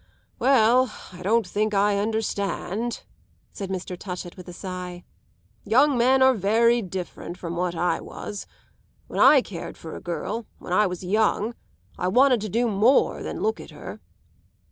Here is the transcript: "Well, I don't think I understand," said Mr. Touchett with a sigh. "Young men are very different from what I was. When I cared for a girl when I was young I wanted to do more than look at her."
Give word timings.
"Well, 0.39 0.91
I 1.13 1.21
don't 1.21 1.45
think 1.45 1.75
I 1.75 1.99
understand," 1.99 3.03
said 3.51 3.69
Mr. 3.69 3.95
Touchett 3.95 4.35
with 4.35 4.47
a 4.47 4.51
sigh. 4.51 5.03
"Young 5.63 5.95
men 5.95 6.23
are 6.23 6.33
very 6.33 6.81
different 6.81 7.37
from 7.37 7.55
what 7.55 7.75
I 7.75 7.99
was. 7.99 8.47
When 9.05 9.19
I 9.19 9.43
cared 9.43 9.77
for 9.77 9.95
a 9.95 10.01
girl 10.01 10.47
when 10.57 10.73
I 10.73 10.87
was 10.87 11.03
young 11.03 11.53
I 11.99 12.07
wanted 12.07 12.41
to 12.41 12.49
do 12.49 12.67
more 12.67 13.21
than 13.21 13.43
look 13.43 13.59
at 13.59 13.69
her." 13.69 13.99